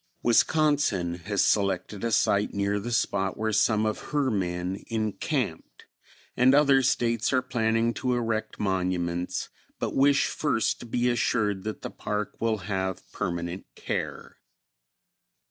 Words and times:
Wisconsin 0.23 1.13
has 1.25 1.43
selected 1.43 2.03
a 2.03 2.11
site 2.11 2.55
near 2.55 2.79
the 2.79 2.91
spot 2.91 3.37
where 3.37 3.53
some 3.53 3.85
of 3.85 3.99
her 4.09 4.31
men 4.31 4.83
encamped; 4.87 5.85
and 6.35 6.55
other 6.55 6.81
States 6.81 7.31
are 7.31 7.43
planning 7.43 7.93
to 7.93 8.15
erect 8.15 8.59
monuments, 8.59 9.49
but 9.77 9.95
wish 9.95 10.25
first 10.25 10.79
to 10.79 10.87
be 10.87 11.07
assured 11.07 11.63
that 11.65 11.83
the 11.83 11.91
park 11.91 12.35
will 12.39 12.57
have 12.67 13.11
permanent 13.11 13.67
care." 13.75 14.37